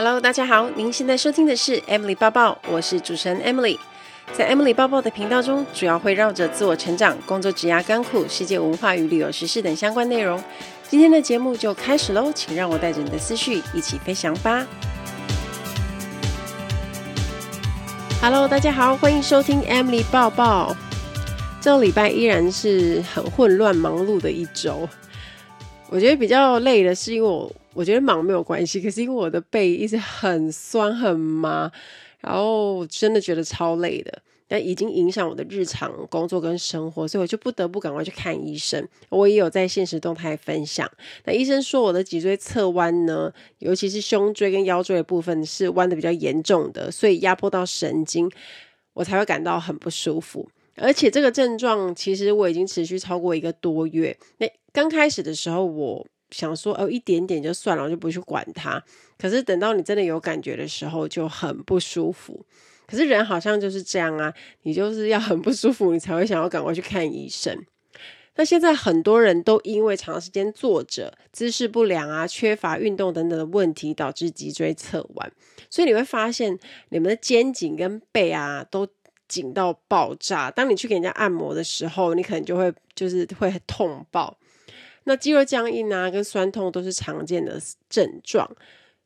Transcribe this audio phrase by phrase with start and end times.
[0.00, 3.76] Hello，大家好，您现在收听的是 Emily 抱抱，我是主持人 Emily。
[4.32, 10.40] 在 Emily 抱抱的频道中，主要会绕着自我成长、工作、职涯、甘苦、世界文化与旅游时事等相关内容。
[10.88, 14.64] 今天的节目就开始喽，请让我带着你的思绪一起飞翔吧。
[18.22, 20.76] Hello，大家好，欢迎收听 Emily 抱抱。
[21.60, 24.88] 这个礼拜依然是很混乱忙碌的一周。
[25.90, 31.70] 我觉得比较累的是，因为我我觉得忙没有关系，可是因为我的背一直很酸很麻，
[32.18, 38.84] 然后真的觉得超累的，但已经影响我的日常工作跟生活，所以我就不得不赶快去看医生。
[39.10, 40.90] 我也有在现实动态分享，
[41.24, 48.28] 那医生说我的脊椎侧弯呢，尤其是胸椎跟腰椎的部分是弯的比较严重的，所以压迫到神经，
[48.92, 50.48] 我才会感到很不舒服。
[50.74, 54.18] 而且这个症状其实我已经持续超过一个多月。
[54.38, 58.82] 那刚开始的时候，我想说哦，一点点就算了，我就不去管它。
[59.18, 62.44] 可是等到你真的有感觉的时候，就很不舒服。
[62.86, 67.56] 可是人好像就是这样啊，你就是要很不舒服，你才会想要赶快去看医生。
[68.36, 75.32] 那现在很多人都因为长时间坐着、姿势不良啊、缺乏运动等等的问题，导致脊椎侧弯。
[75.68, 76.58] 所以你会发现，
[76.90, 78.88] 你们的肩颈跟背啊都。
[79.28, 80.50] 紧到爆炸！
[80.50, 84.34] 当你去给人家按摩的时候，你可能就会就是会痛爆。
[85.08, 88.46] 那肌肉僵硬啊，跟酸痛都是常见的症状。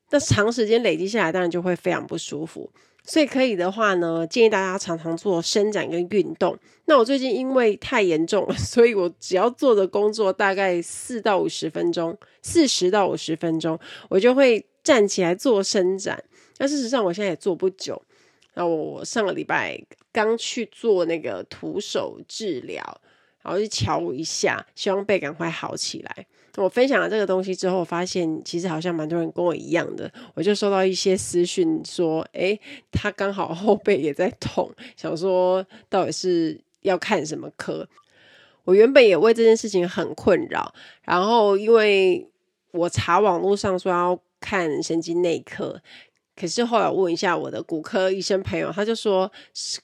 [0.09, 2.69] 那长时间累积下来，当然就会非常不舒服。
[3.05, 6.57] 所以可以的话呢，建议大家常常做伸展跟运动。
[6.85, 13.79] 那我最近因为太严重了， 所以我只要做的工作大概四到五十分钟，四十到五十分钟，
[14.09, 16.21] 我就会站起来做伸展。
[16.57, 18.01] 那事实上，我现在也做不久。
[18.55, 23.01] 那我上个礼拜刚去做那个徒手治疗，
[23.43, 26.25] 然后去乔一下，希望背赶快好起来。
[26.55, 32.59] 我分享了这个东西之后，发现其实好像蛮多人跟我一样的，我就收到一些私讯说，诶，
[32.91, 37.87] 他刚好后背也在痛，想说到底是要看什么科？
[38.65, 42.29] 我原本也为这件事情很困扰，然后因为
[42.71, 45.81] 我查网络上说要看神经内科。
[46.35, 49.31] 可是后来问一下我的骨科医生朋友，他就说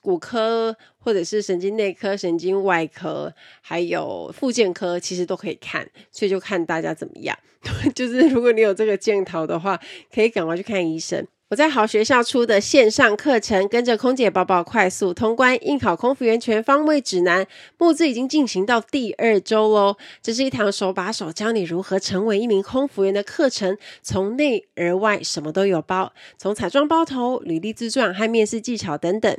[0.01, 7.37] 骨科或者是神经内科、神经外科，还有附件科，其实都可以看，所以就看大家怎么样。
[7.93, 9.79] 就是如果你有这个箭头的话，
[10.13, 11.27] 可以赶快去看医生。
[11.49, 17.47] 我在好学校出的线上课程，跟着空姐宝宝快速通关应考空服员全方位指南，
[17.79, 19.97] 募资已经进行到第二周哦。
[20.21, 29.35] 这是一堂手把手教你如何成为一名空服员的课程，从内而外什么都有包，从彩妆包头、履历自传和面试技巧等等。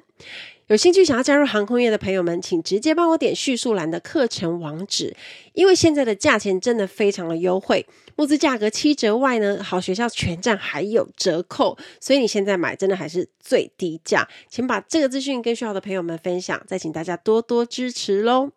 [0.71, 5.17] 有兴趣想要加入航空业的朋友们，请直接帮我点叙述栏的课程网址，
[5.53, 18.53] 因为现在的价钱真的非常的优惠，募资价格七折外呢，好学校全站还有折扣，所以你现在买真的还是最低价，请把这个资讯跟需要的朋友们分享，再请大家多多支持喽。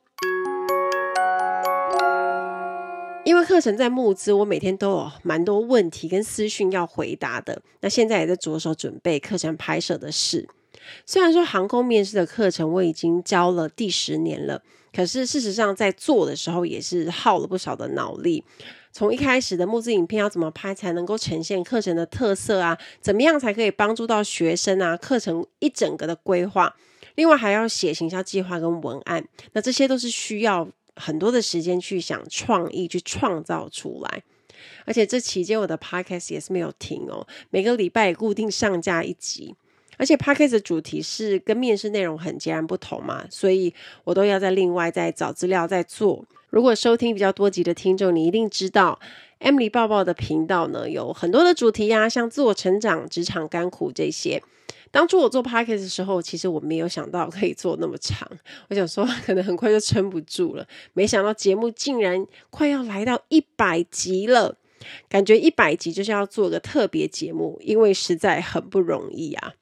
[3.26, 10.48] 因为课程在募资，我每天都有蛮多问题跟私讯要回答的，那现在也在着手准备课程拍摄的事。
[11.06, 14.62] 虽然说航空面试的课程我已经教了第十年了，
[14.94, 18.44] 可是事实上在做的时候也是耗了不少的脑力。
[18.92, 22.78] 从一开始的募资影片要怎么拍才能够呈现课程的特色啊？
[23.02, 24.96] 怎么样才可以帮助到学生啊？
[24.96, 26.76] 课程一整个的规划，
[27.16, 34.22] 另外还要写行销计划跟文案，那这些都是需要很多的时间去想创意去创造出来。
[34.86, 39.56] 而且这期间我的 podcast 也是没有停哦，每个礼拜固定上架一集。
[39.98, 43.74] 而且 Podcast 的主题是跟面试内容很截然不同嘛，所以
[44.04, 46.26] 我都要再另外再找资料再做。
[46.50, 49.00] 如果收听比较多集的听众，你一定知道
[49.40, 54.42] Emily 抱抱的频道呢，有很多的主题呀、像自我成长、职场甘苦这些。
[54.92, 58.30] 当初我做 Podcast 的时候，其实我没有想到可以做那么长，
[58.70, 60.68] 我想说可能很快就撑不住了。
[60.94, 64.56] 没想到节目竟然快要来到一百集了，
[65.10, 69.54] 感觉一百集就是要做个特别节目，因为实在很不容易啊。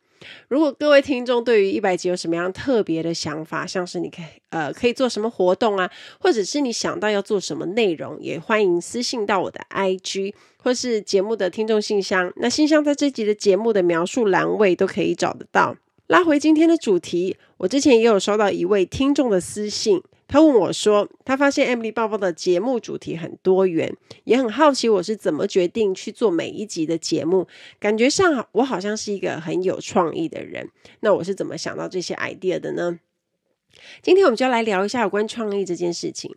[0.48, 5.90] 如果各位听众对于一百集有什么样特别的想法，像是你可以呃可以做什么活动啊，
[6.20, 12.32] 或者是你想到要做什么内容，也欢迎私信到我的 IG 或是节目的听众信箱。
[12.38, 15.76] 那信箱在这集的节目的描述栏位都可以找得到。
[16.08, 20.02] 拉回今天的主题，我之前也有收到一位听众的私信。
[20.32, 23.94] 他问我说：“他发现 Emily 报报的节目主题很多元，
[24.24, 27.48] 也很好奇我是怎么决定去做每一集的节目。
[27.82, 30.70] 感觉上我好像是一个很有创意的人。
[31.02, 32.98] 那我是怎么想到这些 idea 的呢？
[34.02, 36.34] 今天我们就要来聊一下有关创意这件事情。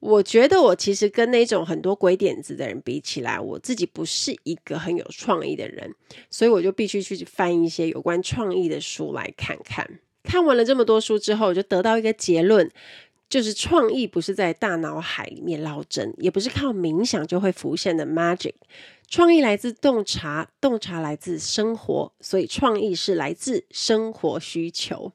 [0.00, 5.94] 我觉得我其实跟那种很多鬼点子的人比起来，我自己不是一个很有创意的人，
[6.28, 10.00] 所以我就必须去翻一些有关创意的书来看看。
[10.24, 12.70] 看完了这么多书之后，我就得到一个结论，
[13.32, 18.52] 就是创意不是在大脑海里面捞针，也不是靠冥想就会浮现的 magic。
[19.08, 25.12] 创意来自洞察，洞察来自生活，所以创意是来自生活需求。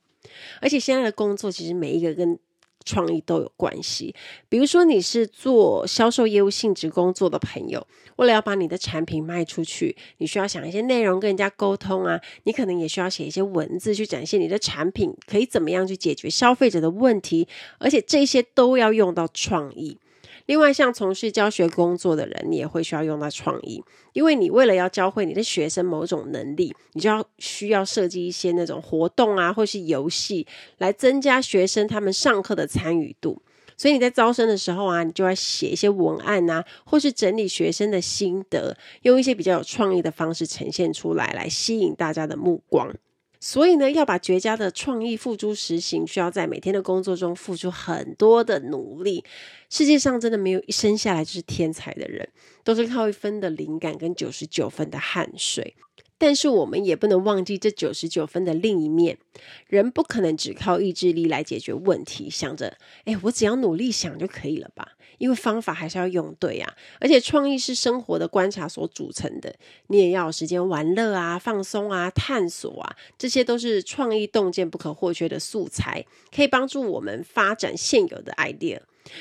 [0.60, 2.40] 而且现在的工作其实每一个跟
[2.88, 4.16] 创意都有关系，
[4.48, 7.86] 比如说你是做销售业务性质工作的朋友，
[8.16, 17.46] 为了要把你的产品卖出去，你需要想一些内容跟人家沟通啊，你可能也需要写一些文字去展现你的产品可以怎么样去解决消费者的问题，
[17.78, 19.98] 而且这些都要用到创意。
[20.48, 23.84] 另外，像从事教学工作的人，你也会需要用到创意，
[24.14, 30.48] 因为你为了要教会你的学生某种能力，你就要需要设计一些那种活动啊，或是游戏，
[30.80, 33.42] 来增加学生他们上课的参与度。
[33.76, 42.96] 所以你在招生的时候啊，你就要写一些文案啊，或是整理学生的心得，用一些比较有创意的方式呈现出来，来吸引大家的目光。
[43.40, 49.24] 所以呢，要把绝佳的创意付诸实行，需要在每天的工作中付出很多的努力。
[49.70, 52.28] 世界上真的没有一生下来就是天才的人，
[52.64, 55.76] 都是靠一分的灵感跟九十九分的汗水。
[56.20, 59.20] 但是我们也不能忘记这九十九分的另一面，
[59.68, 62.76] 人不可能只靠意志力来解决问题，想着，
[63.06, 64.94] 哎，我只要努力想就可以了吧？
[65.18, 69.56] 因为方法还是要用对啊，而且创意是生活的观察所组成的，
[69.88, 76.06] 你也要有时间玩乐啊、放松啊、探索啊，这些都是创意洞见不可或缺的素材，
[76.36, 78.80] 可以帮助我们发展现有的 idea。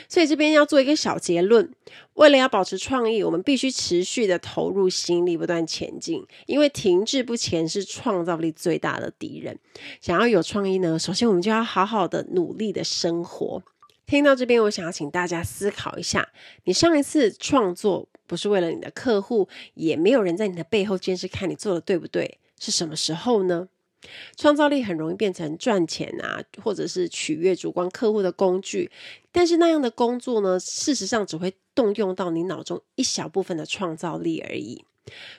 [0.08, 1.70] 所以这边要做一个小结论，
[2.14, 6.26] 为了要保持创意，我们必须持续的投入心力，不断前进。
[6.46, 9.56] 因为停滞不前是创造力最大的敌人。
[10.00, 13.62] 想要有创意呢，首先我们就要好好的努力的生活。
[14.06, 16.28] 听到这边，我想要请大家思考一下：
[16.62, 23.68] 你上一次创作不是为了你的客户，也没有人在你的背后监视看你做的对不对，是什么时候呢？
[24.36, 28.88] 创造力很容易变成赚钱啊，或者是取悦主观客户的工具。
[29.32, 34.84] 但是那样的工作呢，事实上只会动用到你脑中一小部分的创造力而已。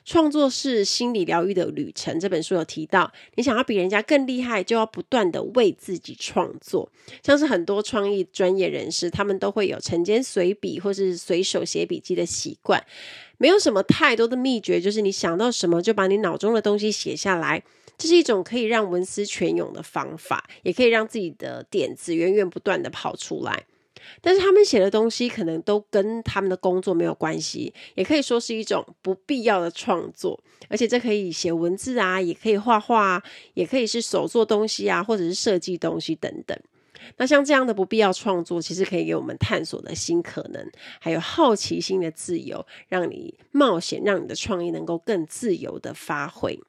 [0.05, 2.19] 创作是心理疗愈的旅程。
[2.19, 6.89] 这本书有提到，你想要比人家更厉害，就要不断的为自己创作。
[7.23, 12.83] 像是很多创意专业人士，他们都会有晨间随笔或是随手写笔记的习惯。
[13.37, 17.63] 没有什么太多的秘诀，就是你想到什么就把你脑中的东西写下来。
[17.97, 23.65] 这是一种可以让文思泉涌的方法，也可以让自己的点子源源不断的跑出来。
[24.21, 30.39] 但是他们写的东西可能都跟他们的工作没有关系，也可以说是一种不必要的创作。
[30.69, 33.23] 而且这可以写文字啊，也可以画画啊，
[33.53, 36.57] 也可以是手做东西啊，或者是设计东西等等。
[37.17, 40.69] 那像这样的不必要创作，其实可以给我们探索的新可能，
[40.99, 46.59] 还有好奇心的自由，让你冒险，让你的创意能够更自由的发挥。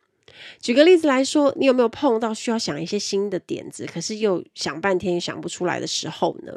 [0.60, 6.52] 举个例子来说，你有没有碰到需要想一些新的点子，可是又想半天想不出来的时候呢？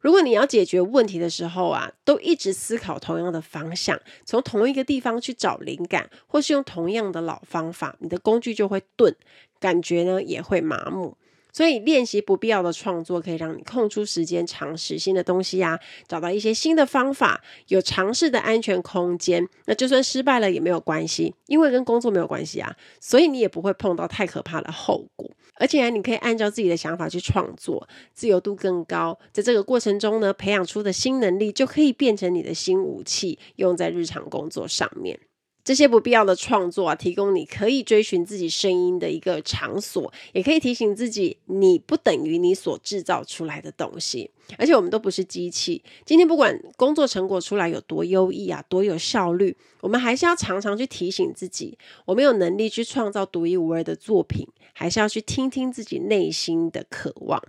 [0.00, 9.14] 如果你要解决问题的时候啊，都一直思考同样的方向，从同一个地方去找灵感，或是用同样的老方法，你的工具就会钝，
[9.58, 11.16] 感觉呢也会麻木。
[11.52, 19.44] 所以练习不必要的创作，可以让你空出时间尝试新的东西呀、啊，找到一些新的方法，有尝试的安全空间。
[19.66, 25.28] 那就算失败了也没有关系，因为跟工作没有关系啊，所以你也不会碰到太可怕的后果。
[25.60, 29.18] 而且，你可以按照自己的想法去创作，自由度更高。
[29.30, 35.20] 在这个过程中呢，培养出的新能力就可以变成你的新武器，用在日常工作上面。
[35.62, 44.30] 这些不必要的创作啊，提供你可以追寻自己声音的一个场所，也可以提醒自己，你不等于你所制造出来的东西。
[44.58, 57.40] 而且我们都不是机器，今天不管工作成果出来有多优异啊，多有效率，我们还是要常常去提醒自己，我们有能力去创造独一无二的作品，还是要去听听自己内心的渴望。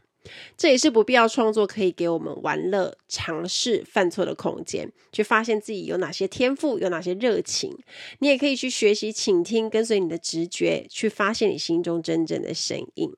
[0.55, 7.75] 这也是不必要创作可以给我们玩乐、尝试、犯错的空间，去发现自己有哪些天赋，有哪些热情。
[8.19, 13.11] 你也可以去学习、倾听，跟随你的直觉，去发现你心中真正的声音。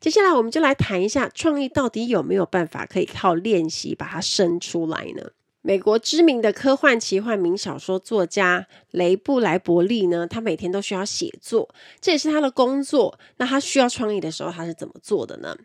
[0.00, 5.30] 接下来，我们就来谈一下创意到底有没有办法可以靠练习把它生出来呢？
[5.60, 11.68] 美国知名的科幻奇幻名小说作家雷布莱伯利呢，他每天都需要写作，
[12.00, 13.18] 这也是他的工作。
[13.38, 15.56] 那他需要创意的时候，他是怎么做的呢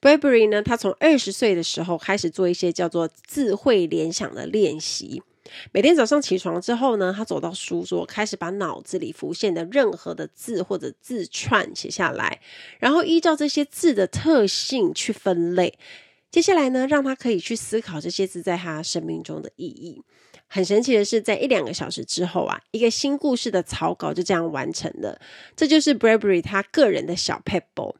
[0.00, 5.22] ？Burberry 呢，他从二十岁的时候开始做一些叫做智慧联想的练习。
[5.72, 12.42] 每天早上起床之后呢，他走到书桌，开始把脑子里浮现的任何的字或者字串写下来，
[12.78, 15.78] 然后依照这些字的特性去分类。
[16.30, 20.02] 接下来呢，让他可以去思考这些字在他生命中的意义。
[20.46, 25.20] 很神奇的是，在一两个小时之后啊，一个新故事的草稿就这样完成了。
[25.56, 27.96] 这就是 Bradbury 他个人的小撇步。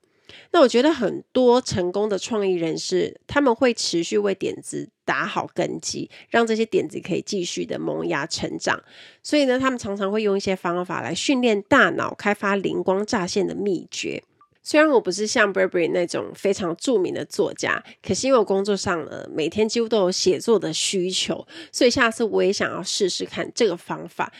[0.50, 8.82] 那我觉得很多成功的创意人士，他们会持续为点子打好根基，让这些点子可以继续的萌芽成长。
[9.22, 14.22] 所以呢，他们常常会用一些方法来训练大脑，开发灵光乍现的秘诀。
[14.68, 24.30] 虽然我不是像 Bradbury 那种非常著名的作家，可是因为我工作上呢，每天几乎都有写作的需求，所以下次我也想要试试看这个方法。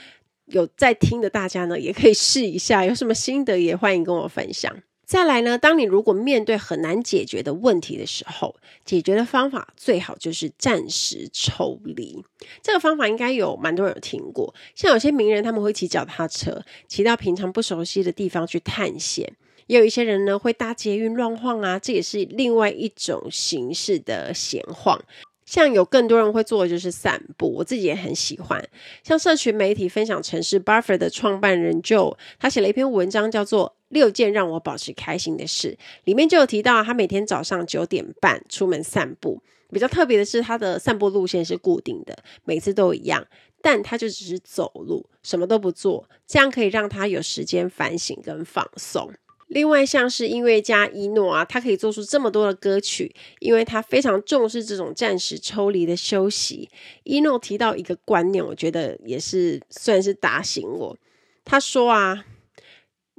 [0.44, 4.70] 有在听的大家呢，也可以试一下，有什么心得也欢迎跟我分享。
[5.06, 8.54] 再来呢，当你如果面对很难解决的问题的时候，
[8.84, 12.22] 解决的方法最好就是暂时抽离。
[12.62, 19.32] 这个方法应该有蛮多人有听过，像有些名人他们会骑脚踏车，骑到平常不熟悉的地方去探险。
[19.68, 25.00] 也有一些人呢，会搭捷运乱晃啊，这也是另外一种形式的闲晃。
[25.46, 28.62] 像有更多人会做的就是散步，我自己也很喜欢。
[29.02, 35.72] 像社群媒体分享城市 Buffer 的创办人 Joe，他写了一篇文章叫做《六件让我保持开心的事》，
[36.04, 39.40] 里面就有提到他每天早上九点半出门散步。
[39.70, 43.26] 比较特别的是，他的散步路线是固定的，每次都一样，
[43.62, 49.12] 但他就只是走路，什么都不做，这样可以让他有时间反省跟放松。
[49.48, 56.70] 另外，像是音乐家伊诺啊，他可以做出这么多的歌曲，因为他非常重视这种暂时抽离的休息。
[57.04, 60.96] 伊诺提到一个观念，我觉得也是算是打醒我。
[61.44, 62.24] 他说啊。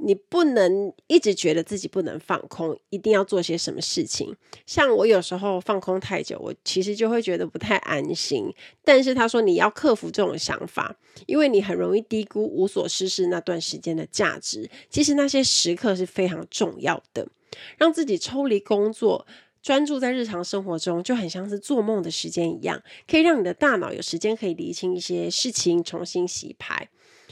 [0.01, 4.35] 你不能一直觉得自己不能放空，一定要做些什么事情。
[4.65, 8.53] 像我有时候放空太久，我其实就会觉得不太安心。
[8.83, 14.69] 但是他说你要克服这种想法，因为你很容易低估无所事事那段时间的价值。
[14.89, 17.27] 其实那些时刻是非常重要的，
[17.77, 19.27] 让自己抽离工作，
[19.61, 26.89] 专注在日常生活中，就很像是做梦的时间一样，可以让你的大脑有时间可以理清一些事情，重新洗牌。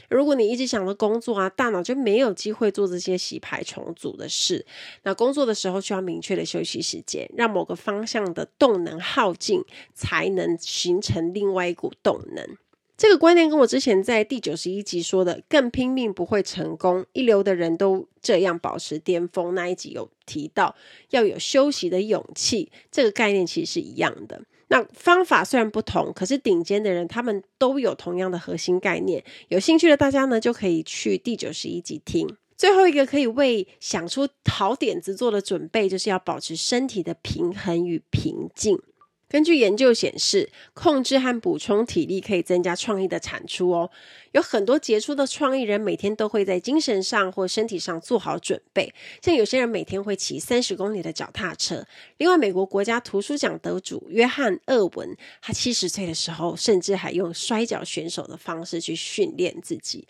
[0.08, 4.64] 如果你一直想着工作啊，大脑就没有机会做这些洗牌重组的事。
[5.02, 9.62] 那工作的时候需要明确的休息时间，让某个方向的动能耗尽，
[9.94, 12.56] 才能形成另外一股动能。
[12.96, 20.74] 这个观念跟我之前在第九十一集说的“更拼命不会成功，一流的人都这样保持巅峰”那一集有提到，
[21.10, 22.72] 要有休息的勇气。
[22.90, 24.42] 这个概念其实是一样的。
[24.68, 29.24] 那方法虽然不同，可是顶尖的人他们都有同样的核心概念。
[29.48, 32.28] 有兴趣的大家呢，就可以去第九十一集听。
[32.56, 38.78] 最后一个可以为想出好点子做的准备，就是要保持身体的平衡与平静。
[39.28, 43.90] 根据研究显示，控制和补充体力可以增加创意的产出哦。
[44.32, 51.84] 有很多杰出的创意人每天都会在精神上或身体上做好准备，像有些人每天会骑三十公里的脚踏车。
[52.16, 60.08] 另外，美国国家图书奖得主约翰·厄文，他七十岁的时候甚至还用摔跤选手的方式去训练自己。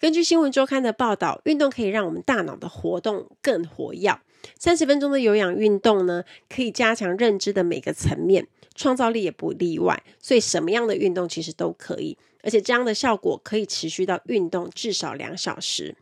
[0.00, 4.20] 根据新闻周刊的报道，运动可以让我们大脑的活动更活跃。
[4.58, 10.02] 三十分钟的有氧运动呢，可以加强认知的每个层面，创造力也不例外。
[10.20, 15.96] 所以什么样的运动其实都可以，而且这样的效果可以持续到运动至少两小时。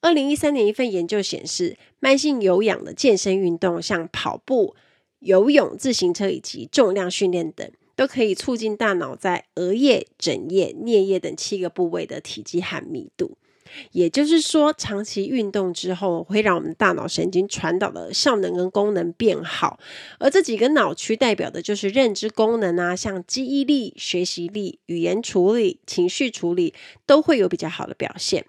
[0.00, 4.74] 二零一三年一份研究显示，慢性有氧的健身运动，像跑步、
[5.20, 13.36] 游泳、自行车以及重量训练等，都可以促进大脑在额叶、枕叶、颞叶等七个部位的体积和密度。
[13.92, 19.78] 也就是说，长期运动之后，会让我们大脑神经传导的效能跟功能变好，
[20.18, 26.74] 而这几个脑区代表的就是认知功能啊，像记忆力、学习力、语言处理、情绪处理，
[27.06, 28.44] 都会有比较好的表现。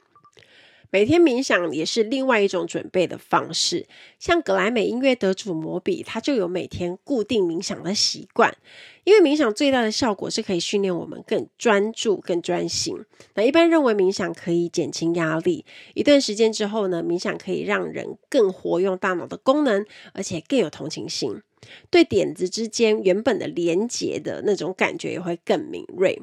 [0.93, 3.87] 每天冥想也是另外一种准备的方式，
[4.19, 8.55] 像格莱美音乐得主摩比，他就有每天固定冥想的习惯。
[9.03, 12.95] 因为冥想最大的效果是可以训练我们更专注、更专心。
[13.33, 19.83] 那一般认为冥想可以减轻压力，一段时间之后呢，冥想可以让人更活用大脑的功能，
[20.13, 21.41] 而且更有同情心，
[21.89, 26.21] 对点子之间原本的连结的那种感觉也会更敏锐。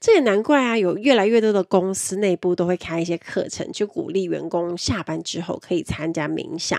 [0.00, 6.78] 这也难怪啊，有越来越多的公司内部都会开一些课程，去鼓励员工下班之后可以参加冥想。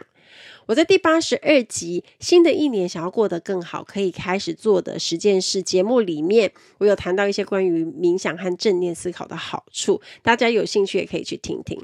[0.68, 11.80] 我在第八十二集《新的一年想要过得更好，可以开始做的十件事》节目里面，我有谈到一些关于冥想和正念思考的好处，大家有兴趣也可以去听听。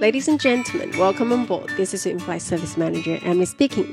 [0.00, 1.68] Ladies and gentlemen, welcome on board.
[1.76, 3.86] This is In-Flight Service Manager Amy speaking.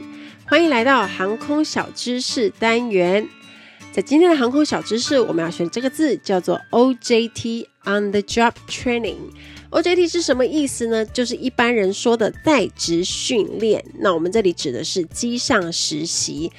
[0.46, 3.28] 欢迎来到航空小知识单元。
[4.06, 9.16] 今天的航空小知识，我们要学这个字叫做 OJT（On the Job Training）。
[9.72, 11.04] OJT 是什么意思呢？
[11.04, 13.84] 就是一般人说的在职训练。
[14.00, 16.52] 那我们这里指的是机上实习。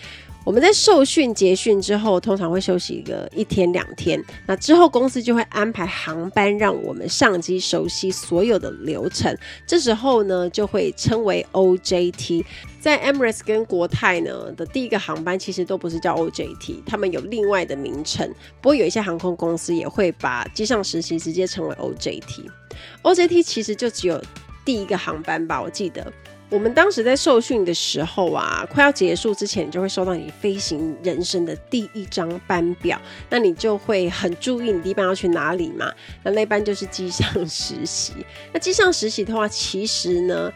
[0.49, 4.19] 我们在受训结训之后，通常会休息一个一天两天。
[4.47, 9.37] 那之后公司就会安排航班，让我们上机熟悉所有的流程。
[9.67, 12.47] 这时候呢，就会称为 OJT。
[12.81, 18.27] 在 Emirates 跟国泰呢的第一个航班，其实都不是叫 OJT，他们有另外的名称。
[18.63, 22.47] 不过有一些航空公司也会把机上实习直接称为 OJT。
[23.03, 24.19] OJT 其实就只有
[24.65, 26.11] 第一个航班吧，我记得。
[26.51, 35.93] 我们当时在受训的时候啊，快要结束之前，就会收到你飞行人生的第一张班表，那你就会很注意你第一班要去哪里嘛。
[36.23, 38.15] 那那班就是机上实习。
[38.51, 40.51] 那机上实习的话，其实呢，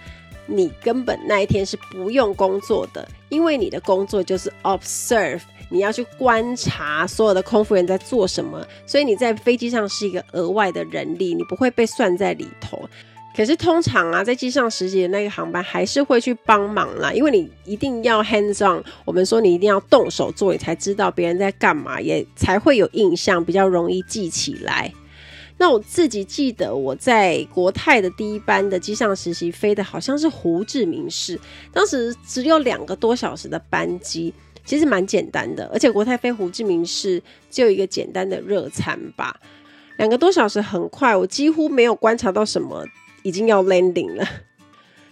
[0.47, 12.89] 你根本那一天是不用工作的，因为你的工作就是 observe，你要去观察所有的空服员在做什么，所以你在飞机上是一个额外的人力，你不会被算在里头。
[13.35, 24.93] 可是通常啊，在机上实习的那个航班还是会去帮忙啦，因为你一定要 hands on，我们说你一定要动手做，你才知道别人在干嘛，也才会有印象，比较容易记起来。
[25.57, 31.41] 那我自己记得我在国泰的第一班的机上实习飞的好像是胡志明市，
[31.73, 34.35] 当时只有两个多小时的班机，
[34.65, 39.41] 其实蛮简单的，而且国泰飞胡志明市就一个简单的热餐吧，
[39.97, 42.85] 两个多小时很快，我几乎没有观察到什么。
[43.23, 44.27] 已经要 landing 了，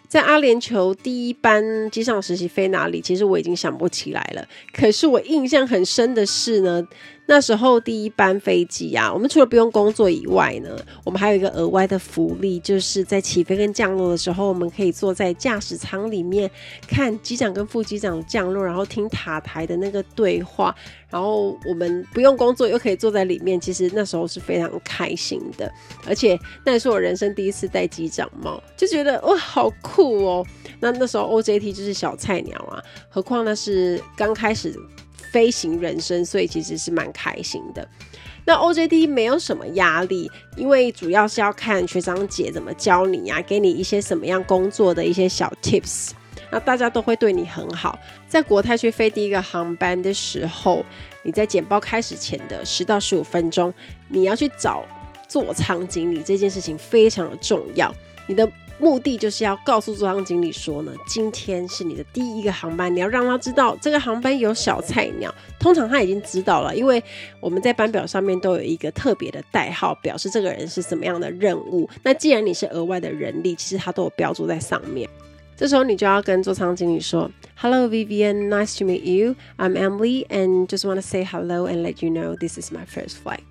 [0.08, 3.00] 在阿联酋第一班机上实习飞哪里？
[3.00, 4.46] 其实我已经想不起来了。
[4.72, 6.86] 可是我印象很深的是呢。
[7.32, 16.50] 那时候第一班飞机啊，我们除了不用工作以外呢，我们还有一个额外的福利，就是在起飞跟降落的时候，我们可以坐在驾驶舱里面
[16.88, 20.74] 看机长跟副机长降落，然后听塔台的那个对话，
[21.08, 25.72] 然后我们不用工作又可以坐在里面，其实那时候是非常开心的，
[26.08, 30.44] 而且那也是我人生第一次戴机长帽，就觉得哇好酷哦。
[30.80, 34.74] 那那时候 OJT 就是小菜鸟啊，何况那是刚开始。
[35.32, 37.86] 飞行人生，所以其实是蛮开心的。
[38.44, 46.10] 那 OJT 没有什么压力，因为主要是要看学长姐怎么教你呀、啊，给你一些什么样工作的一些小 tips。
[46.50, 47.96] 那大家都会对你很好。
[48.26, 50.84] 在国泰去飞第一个航班的时候，
[51.22, 53.72] 你在简报开始前的十到十五分钟，
[54.08, 54.84] 你要去找
[55.28, 57.94] 座舱经理，这件事情非常的重要。
[58.26, 65.32] 你的目的就是要告诉座舱经理说呢，今天是你的第一个航班，你要让他知道这个航班有小菜鸟。
[65.58, 67.02] 通常他已经知道了，因为
[67.40, 71.88] 我们在班表上面都有一个特别的代号，表示这个人是什么样的任务。
[72.02, 75.08] 那既然你是额外的人力，其实他都有标注在上面。
[75.56, 79.36] 这时候你就要跟座舱经理说：“Hello, Vivian, nice to meet you.
[79.58, 82.86] I'm Emily, and just want to say hello and let you know this is my
[82.86, 83.49] first flight.”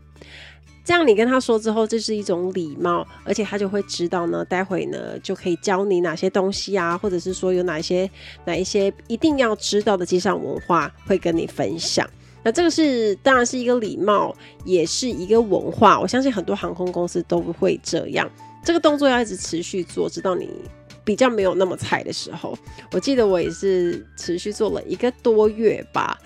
[0.90, 8.10] 这样你跟他说之后，这是一种礼貌，而且他就会知道呢，待会呢就可以教你哪些东西啊，或者是说有哪一些
[8.44, 12.10] 哪一些一定要知道的机上文化会跟你分享。
[12.42, 16.00] 那这个是当然是一个礼貌，也是一个文化。
[16.00, 18.28] 我相信很多航空公司都不会这样。
[18.66, 20.50] 这个动作要一直持续做，直到你
[21.04, 22.58] 比较没有那么菜的时候。
[22.94, 26.18] 我记得我也是持续做了一个多月吧。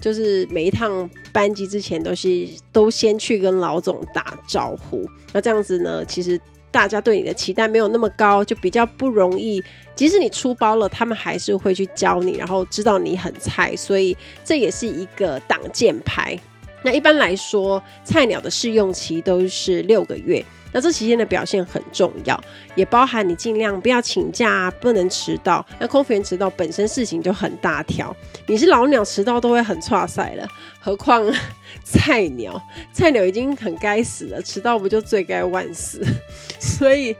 [0.00, 9.62] 就是每一趟班级之前都是都先去跟老总打招呼，那这样子呢，其实大家对你的期待没有那么高，就比较不容易。
[9.94, 16.38] 即使你出包了，他们还是会去教你，然后知道你很菜，所以这也是一个挡箭牌。
[16.82, 20.44] 那一般来说，菜鸟的试用期都是六个月。
[20.70, 22.38] 那这期间的表现很重要，
[22.74, 25.64] 也包含你尽量不要请假，不能迟到。
[25.80, 28.14] 那空服员迟到本身事情就很大条，
[28.46, 30.46] 你是老鸟迟到都会很挫赛了，
[30.78, 31.24] 何况
[31.82, 32.62] 菜鸟？
[32.92, 36.04] 菜鸟已经很该死了，迟到不就罪该万死？
[36.60, 37.16] 所以，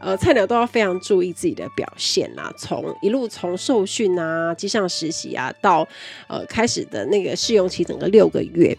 [0.00, 5.86] 呃，菜鸟都要非常注意自己的表现啊，从一路从受训啊、机上实习啊，到
[6.26, 8.76] 呃开始的那个试用期，整个六个月。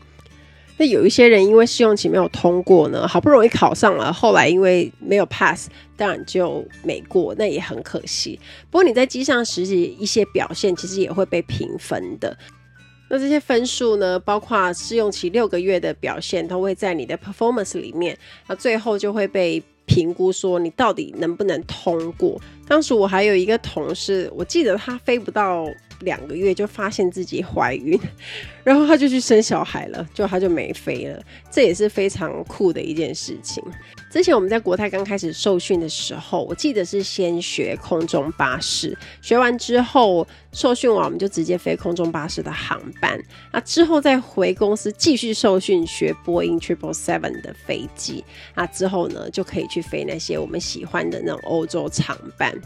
[0.80, 8.40] 那有一些人因为试用期没有通过呢，好不容易考上了，后来因为没有 pass，当然就没过，那也很可惜。
[8.72, 12.36] 不过你在机上实习一些表现，其实也会被评分的。
[13.10, 22.40] 那这些分数呢，包括试用期六个月的表现，都会在你的 performance 里面，那最后就会被评估说你到底能不能通过。
[22.68, 25.66] 当时我还有一个同事，我记得他飞不到
[26.02, 28.00] 两个月就发现自己怀孕，
[28.64, 33.64] 然后他就去生小孩了，就他就没飞了，这也是非常酷的一件事情。
[34.10, 52.60] 之前我们在国泰刚开始受训的时候，我记得是先学空中巴士，学完之后受训完我们就直接飞空中巴士的航班，那之后再回公司继续受训学波音 Triple Seven 的飞机，那之后呢就可以去飞那些我们喜欢的那种欧洲长班。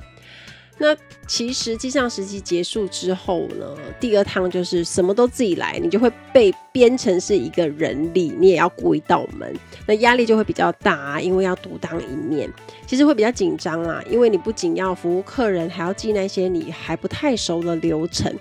[0.79, 0.95] 那
[1.27, 9.55] 其实机上实习结束之后呢，第二趟就是什么都自己来，你就会被编成是一个人力，你也要过一道门，
[9.85, 12.51] 那压力就会比较大啊，因为要独当一面，
[12.87, 18.33] 其实会比较紧张啊，因为你不仅要服务客人，还要记那些你还不太熟的流程，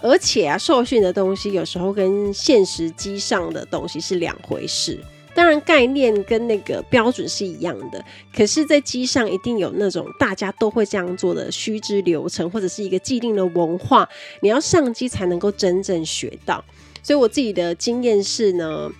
[0.00, 4.98] 而且啊，受训的东西有时候跟现实机上的东西是两回事。
[5.38, 14.08] 当然，概念跟那个标准是一样的，可是，在机上一定有那种大家都会这样做的须知流程，或者是一个既定的文化，
[14.42, 16.64] 你要上机才能够真正学到。
[17.04, 18.90] 所以我自己的经验是呢，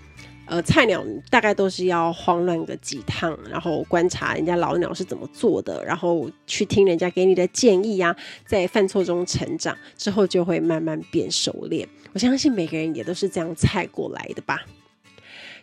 [0.46, 8.14] 呃，菜鸟大概都是要慌乱个几趟，然后观察人家老鸟是怎么做的，然后去听人家给你的建议啊，
[8.46, 11.88] 在犯错中成长，之后就会慢慢变熟练。
[12.12, 14.64] 我相信每个人也都是这样菜过来的吧。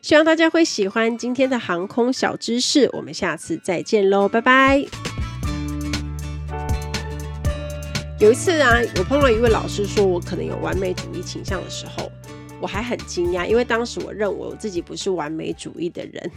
[0.05, 4.85] 希望大家会喜欢今天的航空小知识，我们下次再见喽，拜拜。
[8.19, 12.11] 有一次啊，我碰到一位老师说我可能有完美主义倾向的时候，
[12.61, 16.31] 我还很惊讶，因为当时我认为我自己不是完美主义的人，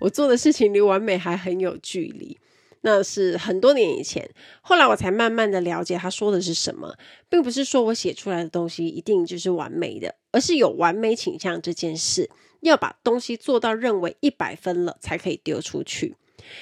[0.00, 2.36] 我做的事情离完美还很有距离。
[2.80, 4.28] 那是很多年以前，
[4.62, 6.96] 后来我才慢慢的了解他说的是什么，
[7.28, 12.28] 并不是说我写出来的东西一定就是完美的，而是有完美倾向这件事。
[12.70, 16.16] 要把东西做到认为一百分了才可以丢出去，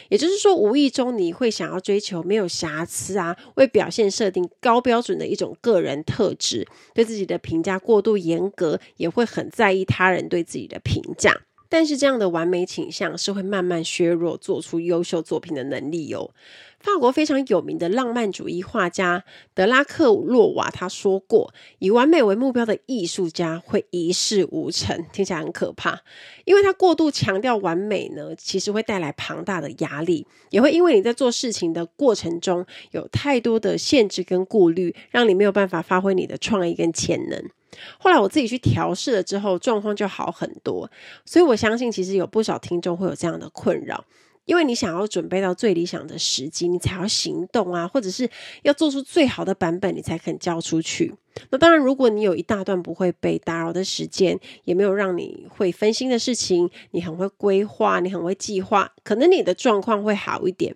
[0.09, 11.43] 也就是说，无意中你会想要追求没有瑕疵啊，为表现设定高标准的一种个人特质，对自己的评价过度严格，也会很在意他人对自己的评价。
[11.69, 16.33] 但是这样的完美倾向是会慢慢削弱做出优秀作品的能力哟。
[16.81, 26.01] 法国非常有名的浪漫主义画家德拉克洛瓦他说过：“以完美为目标的艺术家会一事无成。”听起来很可怕，
[26.47, 37.51] 因为他过度强调完美呢，其实会带来庞大的压力，也会因为你在做事情的过程中有太多的限制跟顾虑，让你没有办法发挥你的创意跟潜能。
[37.99, 40.91] 后来我自己去调试了之后，状况就好很多。
[41.27, 44.07] 所以我相信，其实有不少听众会有这样的困扰。
[44.51, 48.29] 因为你想要准备到最理想的时机，你才要行动啊，或者是
[48.63, 51.15] 要做出最好的版本，你才肯交出去。
[51.51, 60.75] 那当然，如果你有一大段不会被打扰的时间，也没有让你会分心的事情，你很会规划，你很会计划，可能你的状况会好一点。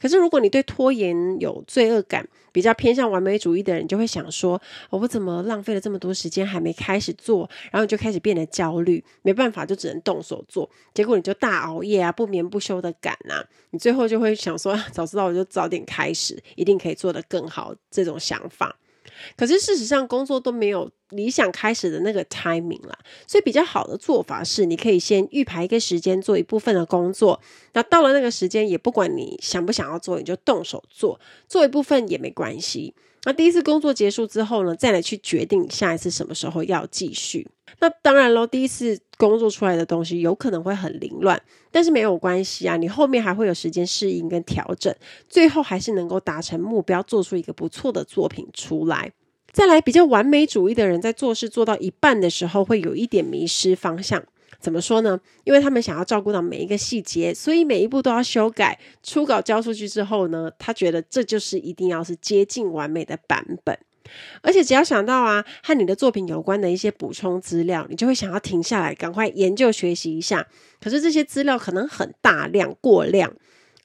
[0.00, 7.48] 可是，如果你对拖延有罪恶感，比较偏向完美主义的人，就会想说：我怎么浪费了这么多时间还没开始做？
[7.70, 10.68] 然后你就开始变得焦虑，没办法，就只能动手做。
[10.92, 17.74] 结果你就大熬夜啊，不眠不休的赶啊，你最后就会想说：早知道我就早点开始，一定可以做得更好。
[17.90, 18.76] 这种想法。
[19.36, 27.40] 可是事实上，工作都没有理想开始的那个 timing 啦，所以比较好的做法是，你可以先预排一个时间做一部分的工作，
[27.72, 32.94] 那到了那个时间，也不管你想不想要做，你就动手做，做一部分也没关系。
[33.24, 37.46] 那第一次工作结束之后呢，再来去决定下一次什么时候要继续。
[37.80, 44.94] 那当然喽，第一次工作出来的东西有可能会很凌乱，但是没有关系啊，你后面还会有时间适应跟调整，
[45.28, 49.12] 最后还是能够达成目标，做出一个不错的作品出来。
[49.52, 54.22] 再来，比较完美主义的人在做事做到一半的时候，会有一点迷失方向。
[54.60, 55.18] 怎么说呢？
[55.44, 58.78] 因为他们想要照顾到每一个细节，所以每一步都要修改。
[59.02, 63.78] 初稿交出去之后呢，他觉得这就是一定要是接近完美的版本。
[64.42, 70.46] 而且只要想到啊，和你的作品有关的一些补充资料，你就会想要停下来，赶快研究学习一下。
[70.80, 73.32] 可是这些资料可能很大量、过量，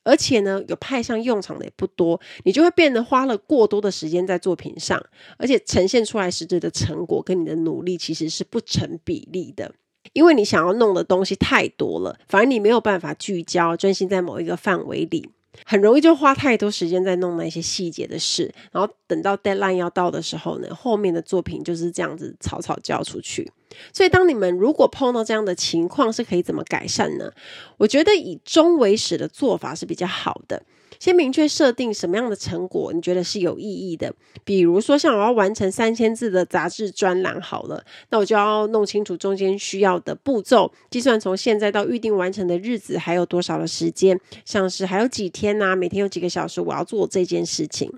[0.04, 5.00] 而且呢，有派上用场的也不多，你就会变得花了过多的时间在作品上，
[5.38, 9.74] 而且呈现出来实质的成果跟你的努力其实是不成比例的。
[10.14, 15.30] 因为你想要弄的东西太多了，反而你没有办法聚焦，专心在某一个范围里，
[15.66, 23.52] 很容易就花太多时间在弄那些细节的事，然后等到 deadline 要到的时候呢，后面的作品就是这样子草草交出去。
[23.92, 27.30] 所以，当你们如果碰到这样的情况，是可以怎么改善呢？
[27.78, 30.64] 我觉得以终为始的做法是比较好的。
[31.06, 34.12] 先明确设定什么样的成果你觉得是有意义的，
[34.44, 47.94] 比如说像我要完成三千字的杂志专栏，好了，那我就要弄清楚中间需要的步骤，计算从现在到预定完成的日子还有多少的时间，像是还有几天呐、每天有几个小时我要做这件事情。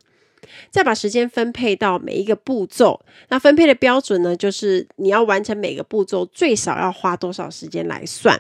[0.70, 3.00] 再把时间分配到每一个步骤。
[3.30, 8.38] 那分配的标准呢，就是你要完成每个步骤最少要花多少时间来算。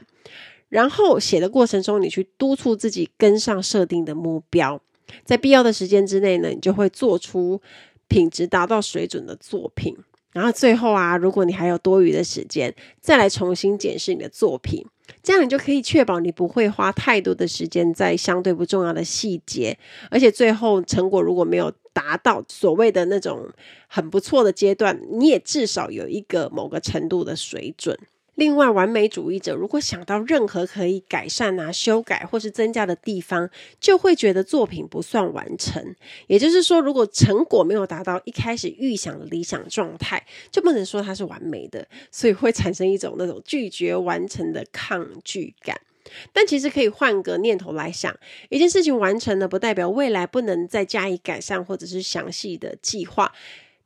[0.69, 4.81] 然后写的过程中，你去督促自己跟上设定的目标，
[5.23, 7.61] 在必要的时间之内呢，你就会做出
[8.07, 9.95] 品质达到水准的作品。
[10.33, 14.85] 然后最后啊，如果你还有多余的时间，再来重新检视你的作品，
[15.23, 19.75] 这样你就可以确保你不会花太多的时间在相对不重要的细节，
[20.11, 23.49] 而且最后成果如果没有达到所谓的那种
[23.87, 27.97] 很不错的阶段，你也至少有一个某个程度的水准。
[28.37, 35.95] 另外，完美主义者如果想到任何可以改善啊、修改或是增加的地方，就会觉得作品不算完成。
[36.27, 45.81] 也就是说，如果成果没有达到一开始预想的理想状态，就不能说它是完美的，所以会产生一种那种拒绝完成的抗拒感。
[46.31, 48.15] 但其实可以换个念头来想，
[48.49, 53.33] 一件事情完成了，不代表未来不能再加以改善或者是详细的计划。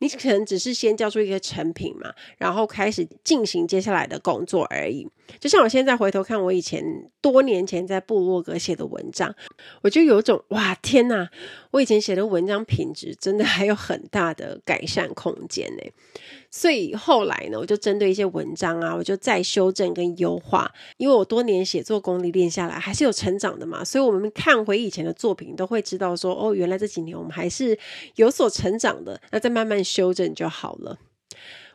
[0.02, 5.08] 你可能只是先交出一个成品嘛，然后开始进行接下来的工作而已。
[5.40, 6.84] 就像我现在回头看我以前
[7.22, 9.34] 多年前在部落格写的文章，
[9.82, 11.30] 我就有种哇天哪，
[11.72, 15.84] 我以前写的文章品质真的还有很大的改善空间呢。
[16.54, 20.70] 所以后来呢，我就针对一些文章啊，我就再修正跟优化。
[20.98, 23.86] 因为我多年写作功力练下来，还是有成长的嘛。
[23.86, 27.78] 所以我们看回以前的作品，都会知道说，哦，原来这几年我们还是
[28.16, 29.18] 有所成长的。
[29.32, 30.98] 那再慢慢修正就好了。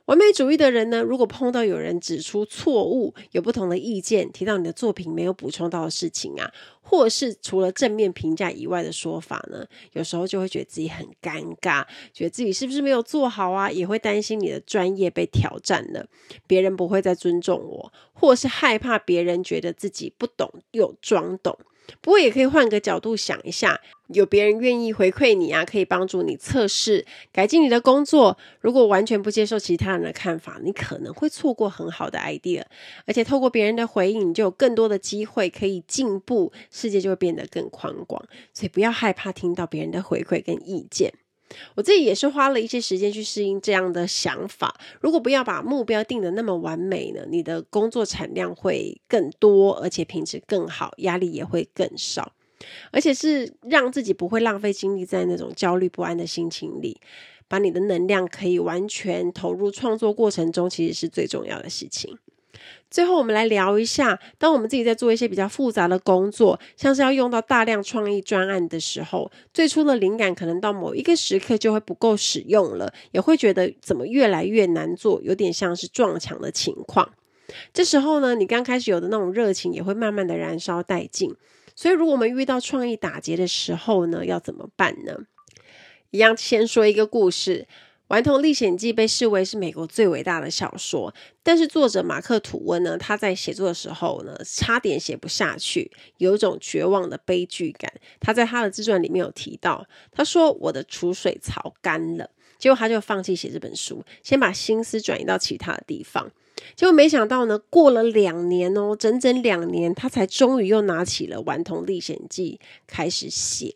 [0.07, 6.49] 完美主义的人呢，如果碰到有人指出错误、有不同的意见、提到你的作品没有补充到的事情啊，
[6.81, 16.07] 或是除了正面评价以外的说法呢，有时候就会觉得自己很尴尬，觉得自己是不是没有做好啊，也会担心你的专业被挑战了，
[16.47, 21.59] 别人不会再尊重我，或是害怕别人觉得自己不懂又装懂。
[22.01, 28.37] 不过也可以换个角度想一下，有别人愿意回馈你啊，可以帮助你测试、改进你的工作。
[28.61, 32.63] 如果完全不接受其他人的看法，你可能会错过很好的 idea。
[33.07, 38.25] 而且透过别人的回应，你就有更多的机会可以进步，世界就会变得更宽广。
[38.53, 41.13] 所以不要害怕听到别人的回馈跟意见。
[41.75, 44.79] 我自己也是花了一些时间去适应这样的想法。
[45.01, 52.33] 如果不要把目标定得那么完美呢，你的工作产量会更多，而且品质更好，压力也会更少，
[52.91, 57.01] 而且是让自己不会浪费精力在那种焦虑不安的心情里，
[57.49, 62.19] 把你的能量可以完全投入创作过程中，其实是最重要的事情。
[62.89, 77.11] 最后，我们来聊一下，当我们自己在做一些比较复杂的工作，像是要用到大量创意专案的时候，最初的灵感可能到某一个时刻就会不够使用了，也会觉得怎么越来越难做，有点像是撞墙的情况。
[77.73, 81.35] 这时候呢，你刚开始有的那种热情也会慢慢的燃烧殆尽。
[81.75, 85.19] 所以，如果我们遇到创意打结的时候呢，要怎么办呢？
[86.11, 87.67] 一样，先说一个故事。
[88.09, 97.93] 《顽童历险记》被视为是美国最伟大的小说，但是作者马克·吐温呢，他在写作的时候呢，差点写不下去，有一种绝望的悲剧感。
[98.21, 106.31] 他在他的自传里面有提到，他说：“我的储水槽干了。”结果他就放弃写这本书，先把心思转移到其他的地方。
[106.77, 113.75] 结果没想到呢，过了两年哦，整整两年，他才终于又拿起了《顽童历险记》开始写。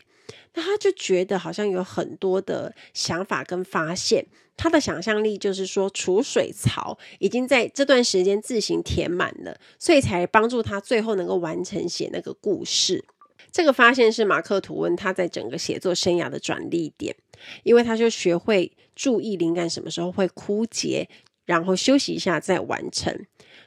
[0.55, 13.05] 那他就觉得好像有很多的想法跟发现，他的想象力就是说储水槽已经在这段时间自行填满了，所以才帮助他最后能够完成写那个故事。
[13.53, 17.17] 这个发现是马克吐温他在整个写作生涯的转捩点，
[17.63, 21.09] 因为他就学会注意灵感什么时候会枯竭，
[21.51, 23.13] 然后休息一下再完成。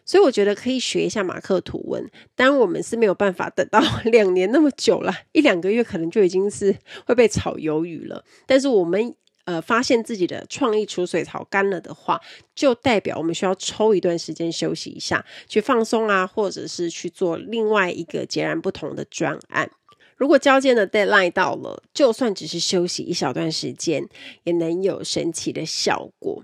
[0.06, 6.74] 所以我觉得可以学一下马克吐温，当然我们是没有办法等到 两年那么久了，一两个月可能就已经是
[7.06, 8.24] 会被炒鱿鱼了。
[8.46, 9.13] 但是我们
[9.46, 12.19] 呃发现自己的创意储水槽干了的话，
[12.56, 19.69] 就代表我们需要抽一段时间休息一下，去放松啊，或者是去做另外一个截然不同的专案。
[20.23, 24.07] 如果交件的 deadline 到了，就算只是休息一小段时间，
[24.45, 26.41] 也能有神奇的效果。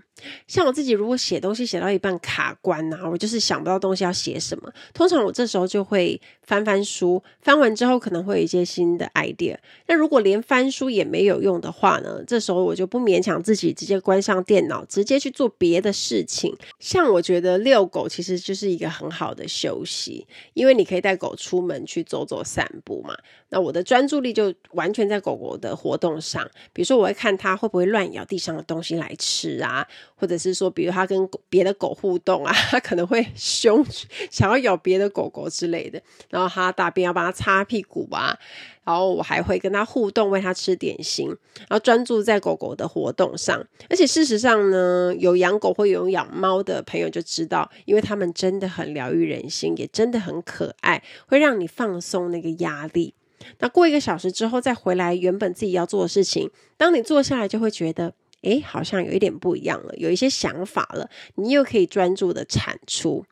[0.47, 4.69] 像我自己，如果写东西写到一半卡关啊，我就是想不到东西要写什么。
[4.93, 9.55] 通常我这时候就会翻翻书，翻完之后可能会有一些新的 idea。
[9.85, 12.23] 那如果连翻书也没有用的话呢？
[12.25, 16.51] 这时候我就不勉强自己，直接关上电脑，直接去做别的事情。
[16.79, 23.15] 像我觉得遛狗其实就是一个很好的休息，因为你可以带狗出门去走走散步嘛。
[23.51, 29.87] 那我的专注力就完全在狗狗的活动上，比如说我会看它会不会乱咬地上的东西来吃啊。
[30.15, 33.85] 或者是说，比如它跟别的狗互动啊，它可能会凶，
[34.29, 36.01] 想要咬别的狗狗之类的。
[36.39, 38.37] 然后他大便要帮他擦屁股啊，
[38.85, 43.61] 然后我还会跟他互动，喂他吃点心，然后专注在狗狗的活动上。
[43.89, 53.13] 而且事实上呢，有养狗或有养猫的朋友就知道，因为他们真的很疗愈人心，也真的很可爱，会让你放松那个压力。
[53.59, 63.25] 那过一个小时之后再回来，原本自己要做的事情，当你坐下来就会觉得，诶，好像有一点不一样了，有一些想法了，你又可以专注的产出。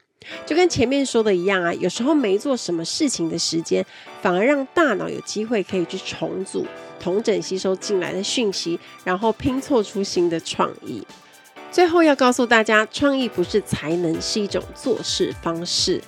[0.46, 3.86] 就跟前面说的一样啊，有时候没做什么事情的时间，
[4.22, 6.66] 反而让大脑有机会可以去重组、
[7.00, 11.06] 同整吸收进来的讯息，然后拼凑出新的创意。
[11.72, 16.02] 最后要告诉大家，创意不是才能，是一种做事方式。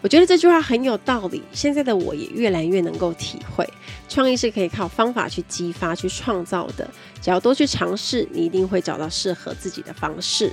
[0.00, 3.68] 我觉得这句话很有道理，现在的我也越来越能够体会，
[4.08, 6.88] 创意是可以靠方法去激发、去创造的。
[7.20, 10.52] 只要多去尝试，你一定会找到适合自己的方式。